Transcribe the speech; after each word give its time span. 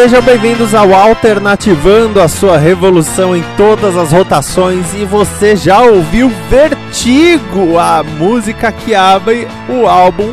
Sejam 0.00 0.22
bem-vindos 0.22 0.76
ao 0.76 0.94
Alternativando 0.94 2.20
a 2.20 2.28
sua 2.28 2.56
revolução 2.56 3.36
em 3.36 3.42
todas 3.56 3.96
as 3.96 4.12
rotações 4.12 4.94
e 4.94 5.04
você 5.04 5.56
já 5.56 5.80
ouviu 5.80 6.30
Vertigo, 6.48 7.76
a 7.76 8.04
música 8.04 8.70
que 8.70 8.94
abre 8.94 9.48
o 9.68 9.88
álbum 9.88 10.32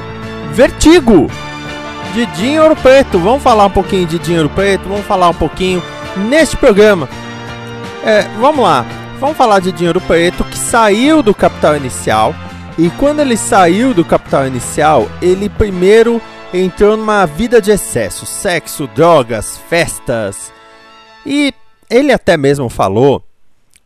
Vertigo 0.52 1.32
de 2.14 2.28
Dinheiro 2.28 2.76
Preto. 2.76 3.18
Vamos 3.18 3.42
falar 3.42 3.66
um 3.66 3.72
pouquinho 3.72 4.06
de 4.06 4.20
Dinheiro 4.20 4.50
Preto, 4.50 4.88
vamos 4.88 5.06
falar 5.08 5.30
um 5.30 5.34
pouquinho 5.34 5.82
neste 6.16 6.56
programa. 6.56 7.10
É, 8.04 8.22
vamos 8.40 8.64
lá, 8.64 8.86
vamos 9.20 9.36
falar 9.36 9.62
de 9.62 9.72
Dinheiro 9.72 10.00
Preto 10.00 10.44
que 10.44 10.60
saiu 10.60 11.24
do 11.24 11.34
Capital 11.34 11.76
Inicial 11.76 12.36
e 12.78 12.92
quando 13.00 13.20
ele 13.20 13.36
saiu 13.36 13.96
do 13.96 14.06
Capital 14.06 14.46
Inicial, 14.46 15.08
ele 15.24 15.50
primeiro 15.50 16.22
entrou 16.64 16.96
numa 16.96 17.26
vida 17.26 17.62
de 17.62 17.72
excesso, 17.72 18.26
sexo, 18.26 18.88
drogas, 18.88 19.60
festas. 19.70 20.52
E 21.26 21.54
ele 21.90 22.12
até 22.12 22.38
mesmo 22.38 22.70
falou 22.70 23.24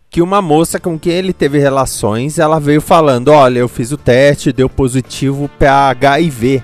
que 0.09 0.21
uma 0.21 0.41
moça 0.41 0.79
com 0.79 0.97
quem 0.97 1.13
ele 1.13 1.33
teve 1.33 1.59
relações, 1.59 2.39
ela 2.39 2.59
veio 2.59 2.81
falando: 2.81 3.29
"Olha, 3.29 3.59
eu 3.59 3.67
fiz 3.67 3.91
o 3.91 3.97
teste, 3.97 4.51
deu 4.51 4.69
positivo 4.69 5.49
para 5.57 5.89
HIV". 5.89 6.63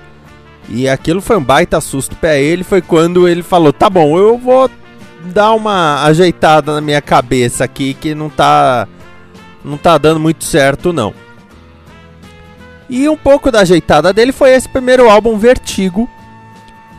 E 0.68 0.88
aquilo 0.88 1.20
foi 1.20 1.36
um 1.36 1.44
baita 1.44 1.80
susto 1.80 2.16
pra 2.16 2.36
ele. 2.36 2.64
Foi 2.64 2.82
quando 2.82 3.28
ele 3.28 3.42
falou: 3.42 3.72
Tá 3.72 3.88
bom, 3.88 4.18
eu 4.18 4.36
vou 4.36 4.70
dar 5.26 5.52
uma 5.54 6.04
ajeitada 6.04 6.74
na 6.74 6.80
minha 6.80 7.00
cabeça 7.00 7.64
aqui 7.64 7.94
que 7.94 8.14
não 8.14 8.28
tá. 8.28 8.88
Não 9.64 9.76
tá 9.76 9.98
dando 9.98 10.20
muito 10.20 10.44
certo, 10.44 10.92
não. 10.92 11.12
E 12.88 13.08
um 13.08 13.16
pouco 13.16 13.50
da 13.50 13.60
ajeitada 13.60 14.12
dele 14.12 14.32
foi 14.32 14.50
esse 14.50 14.68
primeiro 14.68 15.10
álbum 15.10 15.36
Vertigo, 15.36 16.08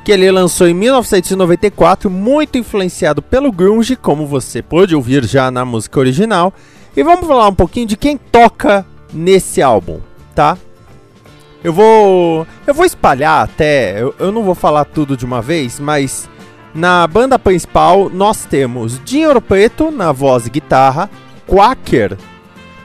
que 0.04 0.12
ele 0.12 0.30
lançou 0.32 0.68
em 0.68 0.74
1994, 0.74 2.10
muito 2.10 2.58
influenciado 2.58 3.22
pelo 3.22 3.52
grunge, 3.52 3.96
como 3.96 4.26
você 4.26 4.62
pôde 4.62 4.96
ouvir 4.96 5.26
já 5.26 5.50
na 5.52 5.66
música 5.66 6.00
original. 6.00 6.54
E 6.96 7.04
vamos 7.04 7.28
falar 7.28 7.48
um 7.48 7.54
pouquinho 7.54 7.86
de 7.86 7.96
quem 7.96 8.18
toca 8.18 8.86
nesse 9.14 9.62
álbum, 9.62 10.00
tá? 10.34 10.58
Eu 11.64 11.74
vou 11.74 12.48
eu 12.66 12.74
vou 12.74 12.86
espalhar 12.86 13.44
até, 13.44 14.02
eu, 14.02 14.16
eu 14.20 14.32
não 14.32 14.44
vou 14.44 14.56
falar 14.56 14.86
tudo 14.86 15.18
de 15.18 15.26
uma 15.26 15.42
vez, 15.42 15.80
mas 15.80 16.30
na 16.74 17.06
banda 17.08 17.38
principal 17.38 18.10
nós 18.10 18.46
temos 18.46 19.02
Dinheiro 19.04 19.42
Preto 19.42 19.92
na 19.92 20.12
voz 20.12 20.46
e 20.46 20.50
guitarra, 20.50 21.10
Quaker 21.48 22.18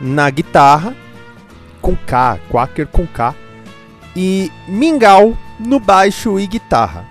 na 0.00 0.28
guitarra, 0.30 0.96
com 1.82 1.94
K, 1.94 2.38
Quaker 2.48 2.86
com 2.86 3.06
K, 3.06 3.34
e 4.16 4.50
Mingau 4.66 5.36
no 5.58 5.78
baixo 5.78 6.38
e 6.38 6.46
guitarra. 6.46 7.04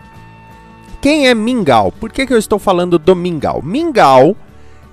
Quem 1.02 1.28
é 1.28 1.36
Mingau? 1.36 1.92
Por 1.92 2.12
que, 2.12 2.26
que 2.26 2.34
eu 2.34 2.38
estou 2.38 2.58
falando 2.58 2.98
do 2.98 3.16
Mingau? 3.16 3.62
Mingau, 3.64 4.36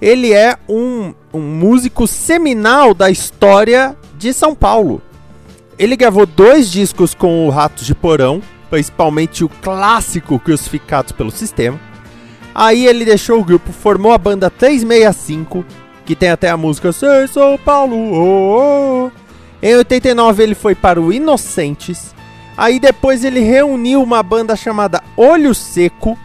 ele 0.00 0.32
é 0.32 0.56
um, 0.68 1.14
um 1.32 1.40
músico 1.40 2.06
seminal 2.06 2.94
da 2.94 3.10
história 3.10 3.96
de 4.16 4.32
São 4.32 4.54
Paulo. 4.54 5.02
Ele 5.78 5.96
gravou 5.96 6.26
dois 6.26 6.70
discos 6.70 7.14
com 7.14 7.46
o 7.46 7.50
Ratos 7.50 7.86
de 7.86 7.94
Porão, 7.94 8.42
principalmente 8.70 9.44
o 9.44 9.48
clássico 9.48 10.38
Crucificados 10.38 11.12
pelo 11.12 11.30
Sistema. 11.30 11.78
Aí 12.54 12.86
ele 12.86 13.04
deixou 13.04 13.38
o 13.38 13.44
grupo, 13.44 13.70
formou 13.70 14.12
a 14.12 14.18
banda 14.18 14.50
365, 14.50 15.64
que 16.04 16.16
tem 16.16 16.30
até 16.30 16.48
a 16.48 16.56
música 16.56 16.90
Sei 16.90 17.28
São 17.28 17.56
Paulo. 17.58 17.94
Oh, 17.94 19.06
oh. 19.06 19.27
Em 19.62 19.74
89 19.76 20.42
ele 20.42 20.54
foi 20.54 20.74
para 20.74 21.00
o 21.00 21.12
Inocentes. 21.12 22.14
Aí 22.56 22.80
depois 22.80 23.24
ele 23.24 23.40
reuniu 23.40 24.02
uma 24.02 24.22
banda 24.22 24.56
chamada 24.56 25.02
Olho 25.16 25.54
Seco. 25.54 26.18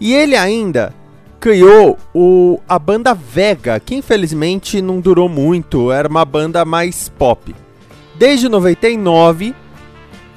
E 0.00 0.14
ele 0.14 0.36
ainda 0.36 0.92
criou 1.40 1.96
o, 2.14 2.60
a 2.68 2.78
banda 2.78 3.14
Vega, 3.14 3.78
que 3.78 3.94
infelizmente 3.94 4.82
não 4.82 5.00
durou 5.00 5.28
muito, 5.28 5.92
era 5.92 6.08
uma 6.08 6.24
banda 6.24 6.64
mais 6.64 7.08
pop. 7.08 7.54
Desde 8.16 8.48
99, 8.48 9.54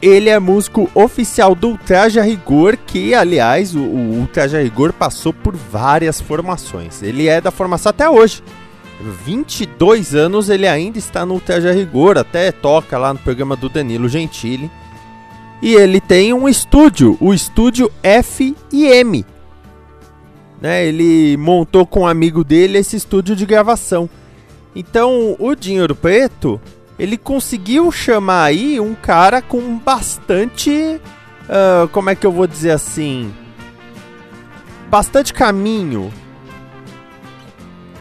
ele 0.02 0.30
é 0.30 0.40
músico 0.40 0.90
oficial 0.94 1.56
do 1.56 1.70
Ultraja 1.70 2.22
Rigor, 2.22 2.78
que 2.78 3.14
aliás 3.14 3.76
o, 3.76 3.80
o 3.80 4.20
Ultraja 4.20 4.62
Rigor 4.62 4.94
passou 4.94 5.34
por 5.34 5.56
várias 5.56 6.22
formações. 6.22 7.02
Ele 7.02 7.28
é 7.28 7.42
da 7.42 7.52
formação 7.52 7.90
até 7.90 8.10
hoje. 8.10 8.44
22 9.00 10.14
anos 10.14 10.50
ele 10.50 10.68
ainda 10.68 10.98
está 10.98 11.26
no 11.26 11.36
Ultraja 11.36 11.72
Rigor, 11.72 12.18
até 12.18 12.52
toca 12.52 12.98
lá 12.98 13.14
no 13.14 13.20
programa 13.20 13.56
do 13.56 13.70
Danilo 13.70 14.10
Gentili. 14.10 14.70
E 15.62 15.74
ele 15.74 16.00
tem 16.00 16.34
um 16.34 16.48
estúdio, 16.48 17.18
o 17.20 17.34
estúdio 17.34 17.92
FIM, 18.24 19.26
né, 20.62 20.86
ele 20.86 21.38
montou 21.38 21.86
com 21.86 22.02
um 22.02 22.08
amigo 22.08 22.44
dele 22.44 22.78
esse 22.78 22.96
estúdio 22.96 23.36
de 23.36 23.46
gravação. 23.46 24.10
Então, 24.76 25.36
o 25.40 25.56
Dinheiro 25.56 25.96
Preto, 25.96 26.62
ele 26.98 27.18
conseguiu 27.18 27.92
chamar 27.92 28.44
aí 28.46 28.80
um 28.80 28.94
cara 28.94 29.42
com 29.42 29.78
bastante. 29.78 30.72
Uh, 30.72 31.88
como 31.90 32.10
é 32.10 32.16
que 32.16 32.26
eu 32.26 32.32
vou 32.32 32.46
dizer 32.46 32.72
assim? 32.72 33.34
Bastante 34.90 35.34
caminho. 35.34 36.12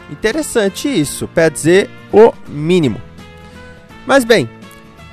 Interessante 0.09 0.87
isso, 0.87 1.27
quer 1.27 1.51
dizer 1.51 1.89
o 2.11 2.33
mínimo. 2.47 3.01
Mas 4.05 4.23
bem, 4.23 4.49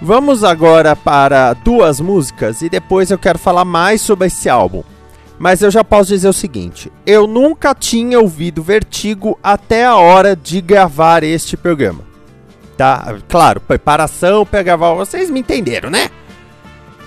vamos 0.01 0.43
agora 0.43 0.97
para 0.97 1.53
duas 1.53 2.01
músicas 2.01 2.63
e 2.63 2.69
depois 2.69 3.11
eu 3.11 3.19
quero 3.19 3.39
falar 3.39 3.65
mais 3.65 4.01
sobre 4.01 4.29
esse 4.29 4.49
álbum. 4.49 4.83
Mas 5.39 5.61
eu 5.61 5.71
já 5.71 5.85
posso 5.85 6.09
dizer 6.09 6.29
o 6.29 6.33
seguinte: 6.33 6.91
eu 7.05 7.27
nunca 7.27 7.75
tinha 7.75 8.19
ouvido 8.19 8.63
Vertigo 8.63 9.39
até 9.43 9.85
a 9.85 9.97
hora 9.97 10.35
de 10.35 10.61
gravar 10.61 11.23
este 11.23 11.57
programa. 11.57 12.01
Tá? 12.77 13.17
Claro, 13.29 13.61
preparação 13.61 14.45
para 14.45 14.63
gravar, 14.63 14.95
vocês 14.95 15.31
me 15.31 15.41
entenderam, 15.41 15.91
né? 15.91 16.11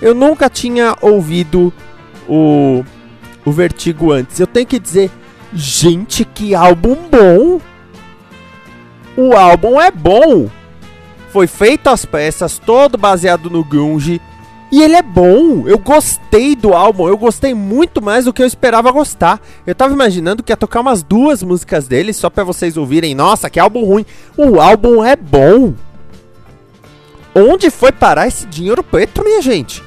Eu 0.00 0.14
nunca 0.14 0.48
tinha 0.48 0.96
ouvido 1.00 1.72
o, 2.28 2.84
o 3.44 3.52
Vertigo 3.52 4.12
antes. 4.12 4.40
Eu 4.40 4.46
tenho 4.46 4.66
que 4.66 4.78
dizer, 4.78 5.10
gente, 5.52 6.24
que 6.24 6.54
álbum 6.54 6.96
bom! 7.10 7.60
O 9.22 9.36
álbum 9.36 9.78
é 9.78 9.90
bom! 9.90 10.48
Foi 11.30 11.46
feito 11.46 11.90
as 11.90 12.06
peças, 12.06 12.58
todo 12.58 12.96
baseado 12.96 13.50
no 13.50 13.62
grunge 13.62 14.18
e 14.72 14.82
ele 14.82 14.96
é 14.96 15.02
bom. 15.02 15.68
Eu 15.68 15.76
gostei 15.76 16.56
do 16.56 16.72
álbum. 16.72 17.06
Eu 17.06 17.18
gostei 17.18 17.52
muito 17.52 18.00
mais 18.00 18.24
do 18.24 18.32
que 18.32 18.42
eu 18.42 18.46
esperava 18.46 18.90
gostar. 18.90 19.38
Eu 19.66 19.74
tava 19.74 19.92
imaginando 19.92 20.42
que 20.42 20.50
ia 20.50 20.56
tocar 20.56 20.80
umas 20.80 21.02
duas 21.02 21.42
músicas 21.42 21.86
dele 21.86 22.14
só 22.14 22.30
para 22.30 22.44
vocês 22.44 22.78
ouvirem. 22.78 23.14
Nossa, 23.14 23.50
que 23.50 23.60
álbum 23.60 23.84
ruim. 23.84 24.06
O 24.38 24.58
álbum 24.58 25.04
é 25.04 25.14
bom. 25.14 25.74
Onde 27.34 27.68
foi 27.68 27.92
parar 27.92 28.26
esse 28.26 28.46
dinheiro 28.46 28.82
preto, 28.82 29.22
minha 29.22 29.42
gente? 29.42 29.82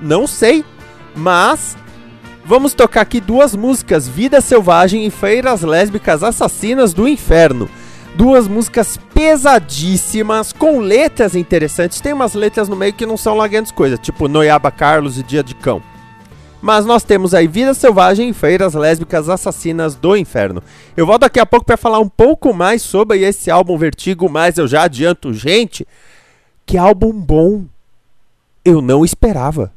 Não 0.00 0.28
sei. 0.28 0.64
Mas 1.12 1.76
vamos 2.44 2.72
tocar 2.72 3.00
aqui 3.00 3.20
duas 3.20 3.56
músicas: 3.56 4.06
Vida 4.06 4.40
Selvagem 4.40 5.04
e 5.04 5.10
Feiras 5.10 5.62
Lésbicas 5.62 6.22
Assassinas 6.22 6.94
do 6.94 7.08
Inferno 7.08 7.68
duas 8.14 8.48
músicas 8.48 8.98
pesadíssimas, 9.14 10.52
com 10.52 10.80
letras 10.80 11.34
interessantes. 11.34 12.00
Tem 12.00 12.12
umas 12.12 12.34
letras 12.34 12.68
no 12.68 12.76
meio 12.76 12.92
que 12.92 13.06
não 13.06 13.16
são 13.16 13.34
lá 13.34 13.46
grandes 13.46 13.72
coisas, 13.72 13.98
tipo 13.98 14.28
Noiaba 14.28 14.70
Carlos 14.70 15.18
e 15.18 15.22
Dia 15.22 15.42
de 15.42 15.54
Cão. 15.54 15.82
Mas 16.60 16.84
nós 16.84 17.04
temos 17.04 17.34
aí 17.34 17.46
Vida 17.46 17.72
Selvagem 17.72 18.30
e 18.30 18.34
Feiras 18.34 18.74
Lésbicas 18.74 19.28
Assassinas 19.28 19.94
do 19.94 20.16
Inferno. 20.16 20.62
Eu 20.96 21.06
volto 21.06 21.20
daqui 21.20 21.38
a 21.38 21.46
pouco 21.46 21.64
para 21.64 21.76
falar 21.76 22.00
um 22.00 22.08
pouco 22.08 22.52
mais 22.52 22.82
sobre 22.82 23.20
esse 23.20 23.50
álbum 23.50 23.78
Vertigo, 23.78 24.28
mas 24.28 24.58
eu 24.58 24.66
já 24.66 24.82
adianto, 24.82 25.32
gente, 25.32 25.86
que 26.66 26.76
álbum 26.76 27.12
bom. 27.12 27.64
Eu 28.64 28.82
não 28.82 29.04
esperava. 29.04 29.72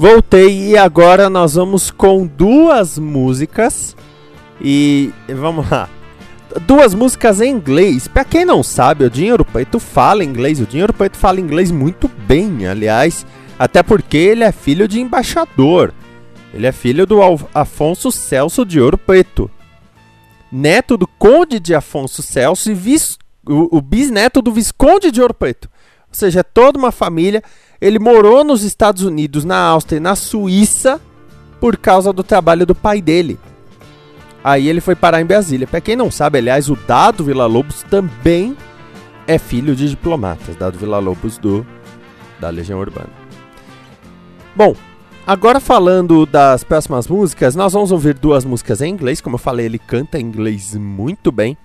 Voltei 0.00 0.68
e 0.68 0.78
agora 0.78 1.28
nós 1.28 1.54
vamos 1.54 1.90
com 1.90 2.24
duas 2.24 2.96
músicas 3.00 3.96
e 4.60 5.12
vamos 5.28 5.68
lá. 5.68 5.88
Duas 6.64 6.94
músicas 6.94 7.40
em 7.40 7.50
inglês. 7.50 8.06
Pra 8.06 8.22
quem 8.24 8.44
não 8.44 8.62
sabe, 8.62 9.04
o 9.04 9.10
Dinheiro 9.10 9.44
Preto 9.44 9.80
fala 9.80 10.22
inglês. 10.22 10.60
O 10.60 10.66
Dinheiro 10.66 10.92
Preto 10.92 11.16
fala 11.16 11.40
inglês 11.40 11.72
muito 11.72 12.06
bem, 12.06 12.68
aliás, 12.68 13.26
até 13.58 13.82
porque 13.82 14.16
ele 14.16 14.44
é 14.44 14.52
filho 14.52 14.86
de 14.86 15.00
embaixador. 15.00 15.92
Ele 16.54 16.68
é 16.68 16.70
filho 16.70 17.04
do 17.04 17.18
Afonso 17.52 18.12
Celso 18.12 18.64
de 18.64 18.80
Ouro 18.80 18.98
Preto, 18.98 19.50
neto 20.52 20.96
do 20.96 21.08
Conde 21.08 21.58
de 21.58 21.74
Afonso 21.74 22.22
Celso 22.22 22.70
e 22.70 22.96
o, 23.48 23.78
o 23.78 23.80
bisneto 23.82 24.40
do 24.40 24.52
Visconde 24.52 25.10
de 25.10 25.20
Ouro 25.20 25.34
Preto. 25.34 25.68
Ou 26.02 26.14
seja, 26.14 26.38
é 26.38 26.44
toda 26.44 26.78
uma 26.78 26.92
família. 26.92 27.42
Ele 27.80 27.98
morou 27.98 28.42
nos 28.42 28.62
Estados 28.62 29.02
Unidos, 29.02 29.44
na 29.44 29.58
Áustria 29.58 29.98
e 29.98 30.00
na 30.00 30.16
Suíça 30.16 31.00
por 31.60 31.76
causa 31.76 32.12
do 32.12 32.22
trabalho 32.22 32.66
do 32.66 32.74
pai 32.74 33.00
dele. 33.00 33.38
Aí 34.42 34.68
ele 34.68 34.80
foi 34.80 34.94
parar 34.94 35.20
em 35.20 35.26
Brasília. 35.26 35.66
Pra 35.66 35.80
quem 35.80 35.96
não 35.96 36.10
sabe, 36.10 36.38
aliás, 36.38 36.68
o 36.70 36.76
Dado 36.76 37.24
Villa-Lobos 37.24 37.82
também 37.84 38.56
é 39.26 39.38
filho 39.38 39.76
de 39.76 39.88
diplomatas. 39.88 40.56
Dado 40.56 40.78
Villa-Lobos 40.78 41.38
do 41.38 41.66
da 42.40 42.50
Legião 42.50 42.78
Urbana. 42.78 43.10
Bom, 44.54 44.74
agora 45.26 45.60
falando 45.60 46.24
das 46.24 46.64
próximas 46.64 47.08
músicas, 47.08 47.54
nós 47.54 47.72
vamos 47.72 47.92
ouvir 47.92 48.14
duas 48.14 48.44
músicas 48.44 48.80
em 48.80 48.92
inglês. 48.92 49.20
Como 49.20 49.34
eu 49.34 49.40
falei, 49.40 49.66
ele 49.66 49.78
canta 49.78 50.20
inglês 50.20 50.74
muito 50.74 51.30
bem. 51.30 51.56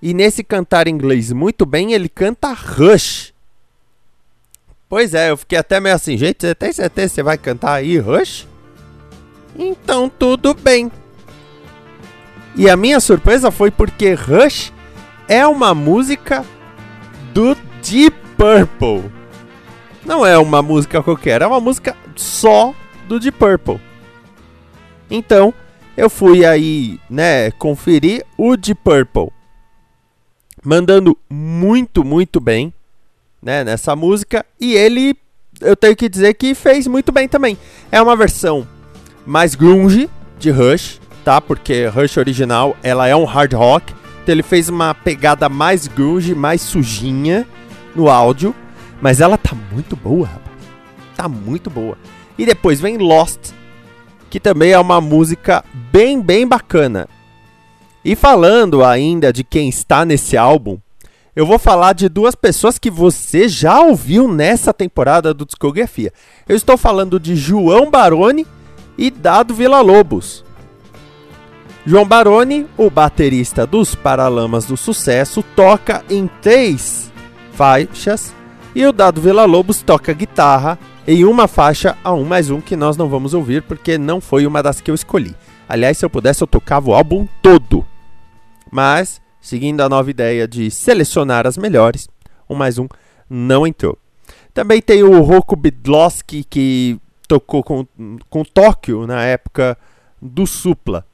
E 0.00 0.12
nesse 0.12 0.42
cantar 0.42 0.88
inglês 0.88 1.32
muito 1.32 1.64
bem, 1.64 1.92
ele 1.92 2.08
canta 2.08 2.52
Rush. 2.52 3.31
Pois 4.92 5.14
é, 5.14 5.30
eu 5.30 5.38
fiquei 5.38 5.56
até 5.56 5.80
meio 5.80 5.94
assim, 5.94 6.18
gente, 6.18 6.42
você 6.42 6.54
tem 6.54 6.70
certeza 6.70 7.08
que 7.08 7.14
você 7.14 7.22
vai 7.22 7.38
cantar 7.38 7.76
aí 7.76 7.96
Rush? 7.96 8.46
Então 9.56 10.06
tudo 10.06 10.52
bem. 10.52 10.92
E 12.54 12.68
a 12.68 12.76
minha 12.76 13.00
surpresa 13.00 13.50
foi 13.50 13.70
porque 13.70 14.12
Rush 14.12 14.70
é 15.26 15.46
uma 15.46 15.74
música 15.74 16.44
do 17.32 17.54
Deep 17.82 18.14
Purple. 18.36 19.10
Não 20.04 20.26
é 20.26 20.36
uma 20.36 20.60
música 20.60 21.02
qualquer, 21.02 21.40
é 21.40 21.46
uma 21.46 21.58
música 21.58 21.96
só 22.14 22.74
do 23.08 23.18
Deep 23.18 23.38
Purple. 23.38 23.80
Então, 25.10 25.54
eu 25.96 26.10
fui 26.10 26.44
aí, 26.44 27.00
né, 27.08 27.50
conferir 27.52 28.26
o 28.36 28.58
Deep 28.58 28.82
Purple. 28.84 29.32
Mandando 30.62 31.16
muito, 31.30 32.04
muito 32.04 32.38
bem, 32.38 32.74
né, 33.42 33.64
nessa 33.64 33.96
música. 33.96 34.46
E 34.60 34.74
ele, 34.74 35.16
eu 35.60 35.76
tenho 35.76 35.96
que 35.96 36.08
dizer 36.08 36.34
que 36.34 36.54
fez 36.54 36.86
muito 36.86 37.10
bem 37.10 37.26
também. 37.26 37.58
É 37.90 38.00
uma 38.00 38.14
versão 38.14 38.66
mais 39.26 39.54
grunge 39.54 40.08
de 40.38 40.50
Rush, 40.50 41.00
tá? 41.24 41.40
Porque 41.40 41.86
Rush 41.86 42.16
original, 42.16 42.76
ela 42.82 43.08
é 43.08 43.16
um 43.16 43.24
hard 43.24 43.52
rock. 43.54 43.92
Então 44.22 44.34
ele 44.34 44.42
fez 44.42 44.68
uma 44.68 44.94
pegada 44.94 45.48
mais 45.48 45.88
grunge, 45.88 46.34
mais 46.34 46.60
sujinha 46.60 47.46
no 47.94 48.08
áudio. 48.08 48.54
Mas 49.00 49.20
ela 49.20 49.36
tá 49.36 49.54
muito 49.72 49.96
boa, 49.96 50.26
rapaz. 50.26 50.56
Tá 51.16 51.28
muito 51.28 51.68
boa. 51.68 51.98
E 52.38 52.46
depois 52.46 52.80
vem 52.80 52.96
Lost, 52.98 53.50
que 54.30 54.38
também 54.38 54.70
é 54.70 54.78
uma 54.78 55.00
música 55.00 55.64
bem, 55.92 56.20
bem 56.20 56.46
bacana. 56.46 57.08
E 58.04 58.16
falando 58.16 58.84
ainda 58.84 59.32
de 59.32 59.44
quem 59.44 59.68
está 59.68 60.04
nesse 60.04 60.36
álbum, 60.36 60.78
eu 61.34 61.46
vou 61.46 61.58
falar 61.58 61.94
de 61.94 62.08
duas 62.08 62.34
pessoas 62.34 62.78
que 62.78 62.90
você 62.90 63.48
já 63.48 63.80
ouviu 63.80 64.28
nessa 64.28 64.72
temporada 64.72 65.32
do 65.32 65.46
Discografia. 65.46 66.12
Eu 66.46 66.54
estou 66.54 66.76
falando 66.76 67.18
de 67.18 67.34
João 67.34 67.90
Baroni 67.90 68.46
e 68.98 69.10
Dado 69.10 69.54
Villa-Lobos. 69.54 70.44
João 71.86 72.06
Baroni, 72.06 72.66
o 72.76 72.90
baterista 72.90 73.66
dos 73.66 73.94
Paralamas 73.94 74.66
do 74.66 74.76
Sucesso, 74.76 75.42
toca 75.56 76.04
em 76.10 76.28
três 76.40 77.10
faixas 77.54 78.34
e 78.74 78.84
o 78.86 78.92
Dado 78.92 79.20
Villa-Lobos 79.20 79.82
toca 79.82 80.12
guitarra 80.12 80.78
em 81.08 81.24
uma 81.24 81.48
faixa 81.48 81.96
a 82.04 82.12
um 82.12 82.24
mais 82.24 82.50
um 82.50 82.60
que 82.60 82.76
nós 82.76 82.96
não 82.96 83.08
vamos 83.08 83.32
ouvir 83.32 83.62
porque 83.62 83.96
não 83.96 84.20
foi 84.20 84.46
uma 84.46 84.62
das 84.62 84.82
que 84.82 84.90
eu 84.90 84.94
escolhi. 84.94 85.34
Aliás, 85.66 85.96
se 85.96 86.04
eu 86.04 86.10
pudesse, 86.10 86.42
eu 86.42 86.46
tocava 86.46 86.90
o 86.90 86.94
álbum 86.94 87.26
todo. 87.40 87.86
Mas, 88.70 89.21
seguindo 89.42 89.82
a 89.82 89.88
nova 89.88 90.10
ideia 90.10 90.48
de 90.48 90.70
selecionar 90.70 91.46
as 91.46 91.58
melhores, 91.58 92.08
um 92.48 92.54
mais 92.54 92.78
um 92.78 92.86
não 93.28 93.66
entrou. 93.66 93.98
Também 94.54 94.80
tem 94.80 95.02
o 95.02 95.20
Roku 95.20 95.56
Bidlowski, 95.56 96.44
que 96.44 96.98
tocou 97.26 97.62
com, 97.62 97.86
com 98.30 98.44
Tóquio 98.44 99.06
na 99.06 99.24
época 99.24 99.76
do 100.20 100.46
Supla. 100.46 101.04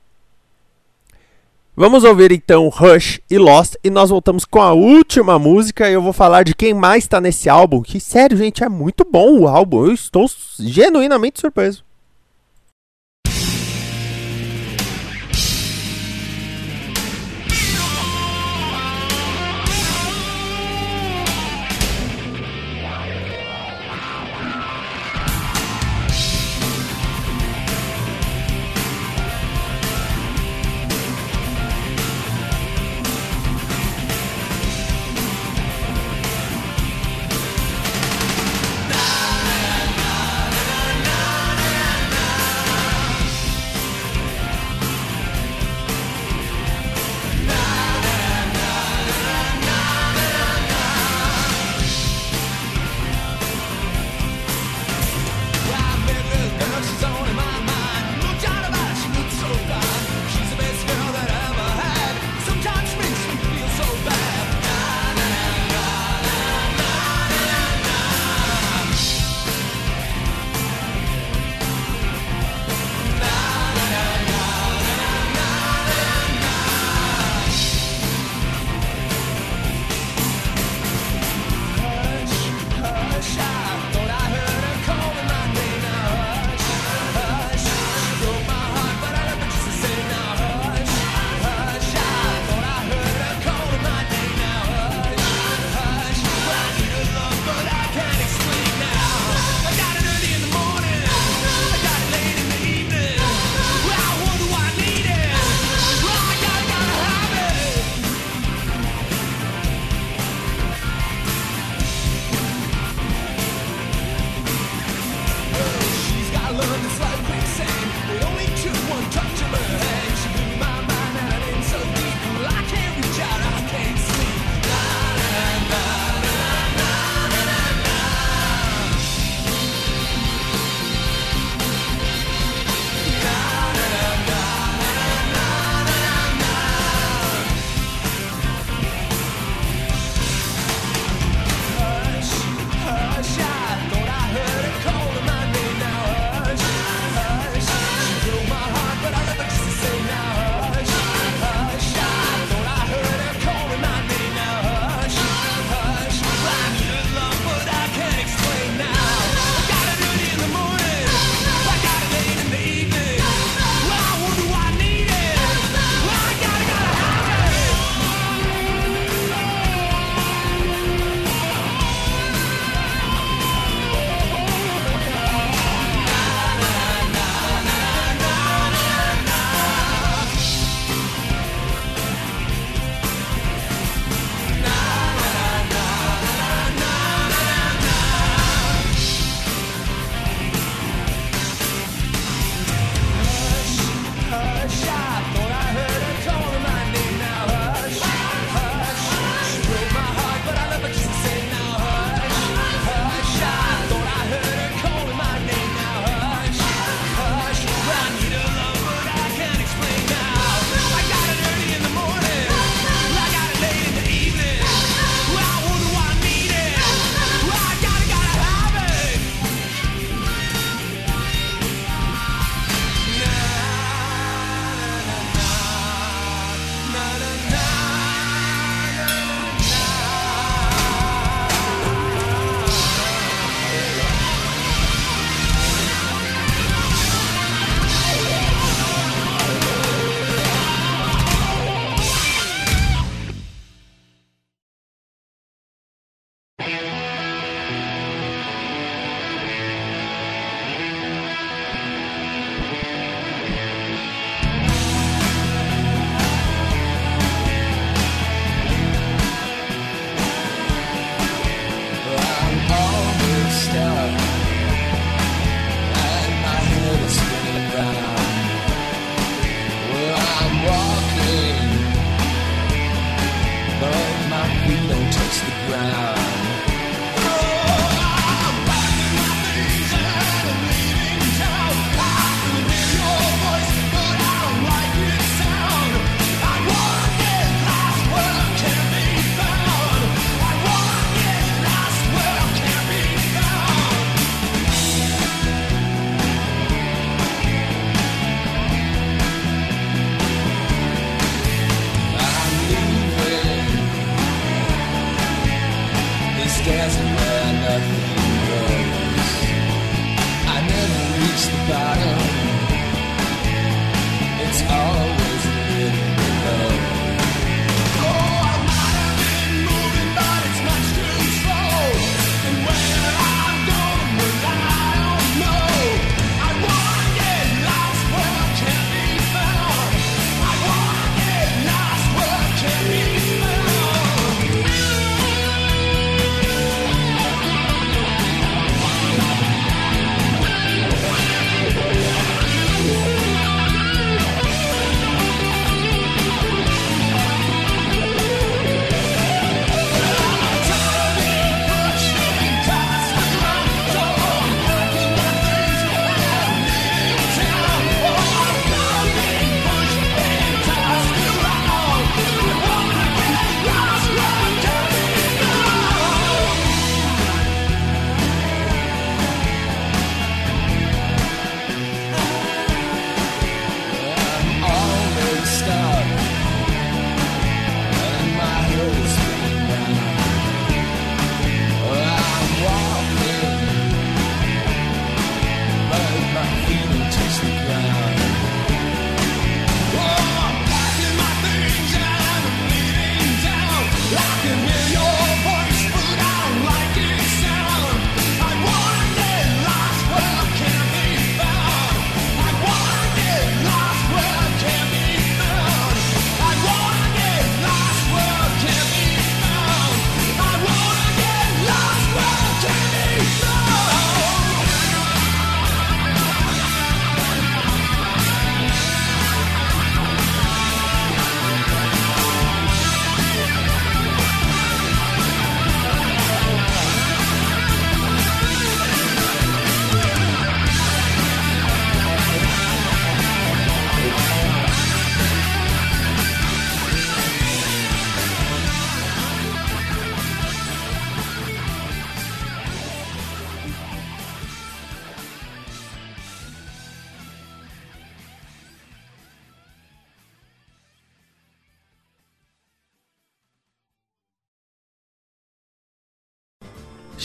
Vamos 1.75 2.03
ouvir 2.03 2.33
então 2.33 2.69
Rush 2.69 3.21
e 3.31 3.39
Lost 3.39 3.77
e 3.85 3.89
nós 3.89 4.11
voltamos 4.11 4.45
com 4.45 4.61
a 4.61 4.73
última 4.73 5.39
música. 5.39 5.89
Eu 5.89 6.03
vou 6.03 6.13
falar 6.13 6.43
de 6.43 6.53
quem 6.53 6.75
mais 6.75 7.05
está 7.05 7.21
nesse 7.21 7.49
álbum. 7.49 7.83
Que 7.83 8.01
sério, 8.01 8.37
gente, 8.37 8.65
é 8.65 8.69
muito 8.69 9.07
bom 9.09 9.39
o 9.39 9.47
álbum. 9.47 9.87
Eu 9.87 9.93
estou 9.93 10.29
genuinamente 10.59 11.41
surpreso. 11.41 11.85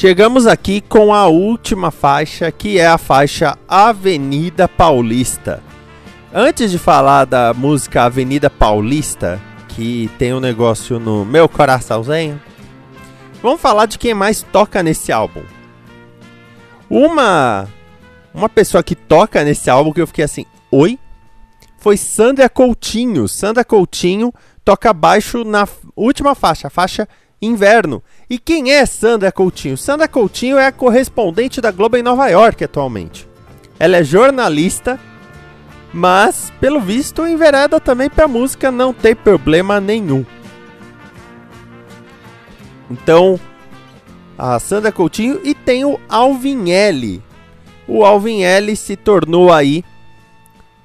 Chegamos 0.04 0.46
aqui 0.46 0.82
com 0.82 1.14
a 1.14 1.28
última 1.28 1.90
faixa, 1.90 2.52
que 2.52 2.78
é 2.78 2.86
a 2.86 2.98
faixa 2.98 3.58
Avenida 3.66 4.68
Paulista. 4.68 5.64
Antes 6.34 6.72
de 6.72 6.78
falar 6.78 7.24
da 7.24 7.54
música 7.54 8.04
Avenida 8.04 8.50
Paulista, 8.50 9.40
que 9.70 10.12
tem 10.20 10.34
um 10.34 10.42
negócio 10.42 11.00
no 11.00 11.24
meu 11.24 11.48
coraçãozinho, 11.48 12.38
vamos 13.42 13.62
falar 13.62 13.86
de 13.86 13.98
quem 13.98 14.14
mais 14.14 14.44
toca 14.44 14.84
nesse 14.84 15.10
álbum. 15.10 15.44
Uma 16.90 17.70
uma 18.34 18.50
pessoa 18.50 18.84
que 18.84 18.96
toca 18.96 19.42
nesse 19.46 19.70
álbum 19.70 19.94
que 19.94 20.02
eu 20.02 20.08
fiquei 20.08 20.26
assim, 20.26 20.46
oi? 20.70 21.00
Foi 21.78 21.96
Sandra 21.96 22.50
Coutinho. 22.50 23.26
Sandra 23.30 23.64
Coutinho 23.64 24.34
toca 24.66 24.92
baixo 24.92 25.46
na 25.46 25.66
última 25.96 26.36
faixa, 26.36 26.68
a 26.68 26.70
faixa 26.70 27.08
Inverno. 27.46 28.02
E 28.30 28.40
quem 28.40 28.72
é 28.72 28.86
Sandra 28.86 29.32
Coutinho? 29.32 29.78
Sandra 29.78 30.08
Coutinho 30.08 30.58
é 30.58 30.68
a 30.68 30.72
correspondente 30.72 31.60
da 31.60 31.72
Globo 31.72 31.98
em 31.98 32.04
Nova 32.04 32.28
York 32.30 32.64
atualmente. 32.64 33.28
Ela 33.80 33.98
é 33.98 34.04
jornalista, 34.04 35.00
mas 35.94 36.52
pelo 36.60 36.80
visto 36.80 37.28
envereda 37.28 37.80
também 37.80 38.10
pra 38.10 38.28
música, 38.28 38.72
não 38.72 38.94
tem 38.94 39.16
problema 39.16 39.80
nenhum. 39.82 40.26
Então, 42.90 43.40
a 44.38 44.60
Sandra 44.60 44.92
Coutinho 44.92 45.42
e 45.44 45.54
tem 45.54 45.84
o 45.84 46.00
Alvin 46.08 46.72
L. 46.72 47.22
O 47.88 48.06
Alvin 48.06 48.44
L 48.44 48.76
se 48.76 48.96
tornou 48.96 49.52
aí 49.52 49.84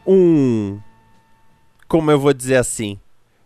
um 0.06 0.80
como 1.88 2.10
eu 2.10 2.20
vou 2.20 2.34
dizer 2.34 2.56
assim, 2.56 3.00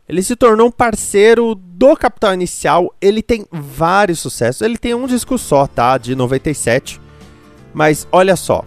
ele 0.09 0.23
se 0.23 0.35
tornou 0.35 0.69
um 0.69 0.71
parceiro 0.71 1.55
do 1.55 1.97
Capital 1.97 2.35
Inicial. 2.35 2.95
Ele 3.01 3.23
tem 3.23 3.47
vários 3.51 4.21
sucessos. 4.21 4.63
Ele 4.63 4.77
tem 4.77 4.95
um 4.95 5.07
disco 5.07 5.39
só, 5.39 5.67
tá? 5.67 5.97
De 5.97 6.15
97. 6.15 7.01
Mas 7.73 8.07
olha 8.11 8.37
só. 8.37 8.65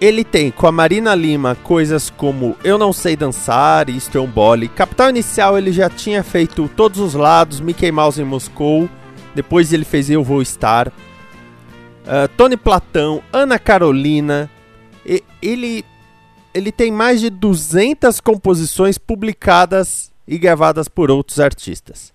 Ele 0.00 0.24
tem 0.24 0.50
com 0.50 0.66
a 0.66 0.72
Marina 0.72 1.14
Lima 1.14 1.54
coisas 1.62 2.10
como 2.10 2.56
Eu 2.64 2.76
Não 2.76 2.92
Sei 2.92 3.14
Dançar 3.14 3.88
e 3.88 3.96
Stromboli. 3.96 4.68
Capital 4.68 5.10
Inicial 5.10 5.56
ele 5.56 5.70
já 5.70 5.88
tinha 5.88 6.24
feito 6.24 6.68
Todos 6.76 6.98
os 6.98 7.14
Lados, 7.14 7.60
Mickey 7.60 7.92
Mouse 7.92 8.20
em 8.20 8.24
Moscou. 8.24 8.88
Depois 9.34 9.72
ele 9.72 9.84
fez 9.84 10.10
Eu 10.10 10.24
Vou 10.24 10.42
Estar. 10.42 10.88
Uh, 10.88 12.26
Tony 12.36 12.56
Platão, 12.56 13.22
Ana 13.32 13.60
Carolina. 13.60 14.50
E, 15.06 15.22
ele, 15.40 15.84
ele 16.52 16.72
tem 16.72 16.90
mais 16.90 17.20
de 17.20 17.30
200 17.30 18.18
composições 18.18 18.98
publicadas 18.98 20.11
e 20.26 20.38
gravadas 20.38 20.88
por 20.88 21.10
outros 21.10 21.40
artistas. 21.40 22.12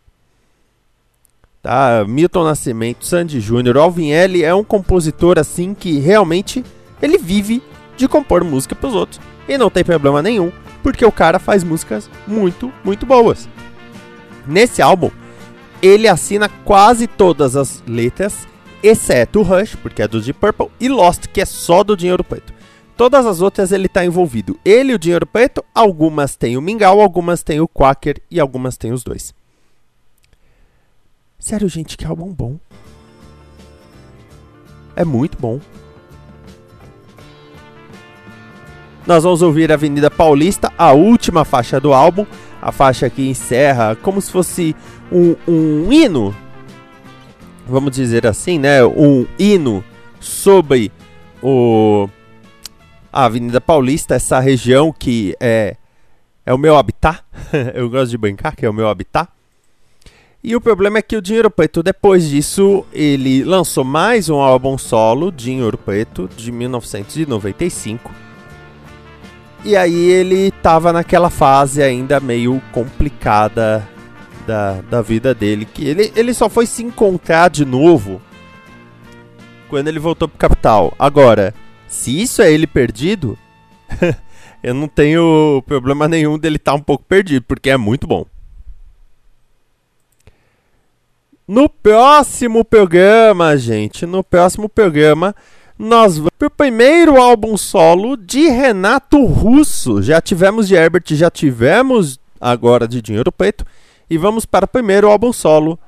Tá? 1.61 2.05
Milton 2.07 2.43
Nascimento, 2.43 3.05
Sandy 3.05 3.39
Júnior, 3.39 3.77
Alvin 3.77 4.11
L 4.11 4.43
é 4.43 4.53
um 4.53 4.63
compositor 4.63 5.37
assim 5.37 5.73
que 5.73 5.99
realmente 5.99 6.63
ele 7.01 7.17
vive 7.17 7.61
de 7.97 8.07
compor 8.07 8.43
música 8.43 8.75
para 8.75 8.87
os 8.87 8.95
outros 8.95 9.19
e 9.47 9.57
não 9.57 9.69
tem 9.69 9.83
problema 9.83 10.21
nenhum, 10.21 10.51
porque 10.83 11.05
o 11.05 11.11
cara 11.11 11.39
faz 11.39 11.63
músicas 11.63 12.09
muito, 12.27 12.71
muito 12.83 13.05
boas. 13.05 13.49
Nesse 14.45 14.81
álbum, 14.81 15.11
ele 15.81 16.07
assina 16.07 16.49
quase 16.63 17.07
todas 17.07 17.55
as 17.55 17.83
letras, 17.87 18.47
exceto 18.81 19.41
Rush, 19.41 19.75
porque 19.75 20.01
é 20.01 20.07
do 20.07 20.21
Deep 20.21 20.39
Purple, 20.39 20.69
e 20.79 20.87
Lost, 20.87 21.27
que 21.27 21.41
é 21.41 21.45
só 21.45 21.83
do 21.83 21.97
Dinheiro 21.97 22.23
Preto. 22.23 22.53
Todas 22.97 23.27
as 23.27 23.41
outras 23.41 23.71
ele 23.71 23.85
está 23.85 24.03
envolvido. 24.03 24.59
Ele 24.65 24.91
e 24.91 24.95
o 24.95 24.99
Dinheiro 24.99 25.27
Preto, 25.27 25.63
algumas 25.73 26.35
têm 26.35 26.57
o 26.57 26.61
Mingau, 26.61 26.99
algumas 26.99 27.43
têm 27.43 27.61
o 27.61 27.67
Quaker 27.67 28.19
e 28.29 28.39
algumas 28.39 28.75
têm 28.75 28.91
os 28.91 29.03
dois. 29.03 29.35
Sério, 31.37 31.69
gente, 31.69 31.95
que 31.95 32.05
álbum 32.05 32.33
bom. 32.33 32.57
É 34.95 35.05
muito 35.05 35.37
bom. 35.39 35.59
Nós 39.05 39.23
vamos 39.23 39.43
ouvir 39.43 39.71
Avenida 39.71 40.09
Paulista, 40.09 40.73
a 40.75 40.91
última 40.91 41.45
faixa 41.45 41.79
do 41.79 41.93
álbum. 41.93 42.25
A 42.59 42.71
faixa 42.71 43.07
que 43.07 43.29
encerra 43.29 43.95
como 43.95 44.19
se 44.19 44.31
fosse 44.31 44.75
um, 45.11 45.35
um 45.47 45.93
hino. 45.93 46.35
Vamos 47.67 47.91
dizer 47.91 48.25
assim, 48.25 48.57
né? 48.57 48.83
Um 48.83 49.27
hino 49.37 49.83
sobre 50.19 50.91
o, 51.43 52.09
a 53.11 53.25
Avenida 53.25 53.59
Paulista, 53.61 54.15
essa 54.15 54.39
região 54.39 54.91
que 54.91 55.35
é, 55.39 55.75
é 56.45 56.53
o 56.53 56.57
meu 56.57 56.77
habitat. 56.77 57.23
Eu 57.73 57.89
gosto 57.89 58.11
de 58.11 58.17
brincar 58.17 58.55
que 58.55 58.65
é 58.65 58.69
o 58.69 58.73
meu 58.73 58.87
habitat. 58.87 59.29
E 60.43 60.55
o 60.55 60.61
problema 60.61 60.99
é 60.99 61.01
que 61.01 61.17
o 61.17 61.21
Dinheiro 61.21 61.49
Preto, 61.49 61.81
depois 61.81 62.29
disso, 62.29 62.85
ele 62.93 63.43
lançou 63.43 63.83
mais 63.83 64.29
um 64.29 64.39
álbum 64.39 64.77
solo, 64.77 65.31
Dinheiro 65.31 65.77
Preto, 65.77 66.29
de 66.37 66.51
1995. 66.51 68.11
E 69.65 69.75
aí 69.75 70.09
ele 70.09 70.51
tava 70.51 70.93
naquela 70.93 71.29
fase 71.29 71.81
ainda 71.81 72.19
meio 72.19 72.61
complicada 72.71 73.85
da, 74.45 74.79
da 74.89 75.01
vida 75.01 75.33
dele. 75.33 75.65
Que 75.65 75.85
ele, 75.85 76.13
ele 76.15 76.33
só 76.33 76.47
foi 76.47 76.65
se 76.65 76.83
encontrar 76.83 77.49
de 77.49 77.65
novo 77.65 78.21
quando 79.67 79.87
ele 79.87 79.99
voltou 79.99 80.27
pro 80.27 80.37
capital. 80.37 80.93
Agora, 80.97 81.53
se 81.87 82.21
isso 82.21 82.41
é 82.41 82.51
ele 82.51 82.67
perdido, 82.67 83.37
eu 84.61 84.73
não 84.73 84.87
tenho 84.87 85.63
problema 85.65 86.07
nenhum 86.07 86.37
dele 86.37 86.57
estar 86.57 86.71
tá 86.71 86.77
um 86.77 86.81
pouco 86.81 87.03
perdido, 87.05 87.45
porque 87.47 87.69
é 87.69 87.77
muito 87.77 88.05
bom. 88.05 88.25
No 91.47 91.69
próximo 91.69 92.65
programa, 92.65 93.57
gente, 93.57 94.05
no 94.05 94.21
próximo 94.21 94.67
programa, 94.67 95.33
nós 95.79 96.17
vamos 96.17 96.31
pro 96.37 96.49
primeiro 96.49 97.21
álbum 97.21 97.55
solo 97.55 98.17
de 98.17 98.49
Renato 98.49 99.23
Russo. 99.25 100.01
Já 100.01 100.19
tivemos 100.19 100.67
de 100.67 100.75
Herbert, 100.75 101.05
já 101.11 101.31
tivemos 101.31 102.19
agora 102.41 102.85
de 102.85 103.01
Dinheiro 103.01 103.31
Preto. 103.31 103.65
E 104.09 104.17
vamos 104.17 104.45
para 104.45 104.65
o 104.65 104.67
primeiro 104.67 105.09
álbum 105.09 105.31
solo 105.31 105.79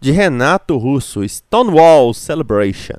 de 0.00 0.10
Renato 0.10 0.76
Russo, 0.76 1.26
Stonewall 1.26 2.12
Celebration. 2.12 2.98